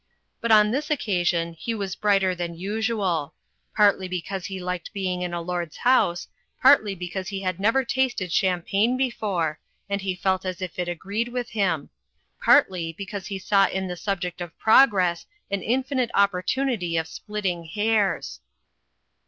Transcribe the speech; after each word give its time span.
But 0.41 0.51
on 0.51 0.71
this 0.71 0.89
occasion 0.89 1.53
he 1.53 1.75
was 1.75 1.95
brighter 1.95 2.33
than 2.33 2.55
usual; 2.57 3.35
partly 3.75 4.07
because 4.07 4.47
he 4.47 4.59
liked 4.59 4.91
being 4.93 5.21
in 5.21 5.31
a 5.31 5.43
lord's 5.43 5.77
house; 5.77 6.27
partly 6.59 6.95
because 6.95 7.27
he 7.27 7.41
had 7.41 7.59
never 7.59 7.85
tasted 7.85 8.33
champagne 8.33 8.97
before, 8.97 9.59
and 9.87 10.01
he 10.01 10.15
felt 10.15 10.43
as 10.43 10.59
if 10.59 10.79
it 10.79 10.87
agreed 10.89 11.27
with 11.27 11.49
him; 11.51 11.91
partly 12.41 12.93
because 12.93 13.27
he 13.27 13.37
saw 13.37 13.67
in 13.67 13.87
the 13.87 13.95
subject 13.95 14.41
of 14.41 14.57
Progress 14.57 15.27
an 15.51 15.61
infinite 15.61 16.09
opportimity 16.15 16.99
of 16.99 17.07
splitting 17.07 17.65
hairs. 17.65 18.39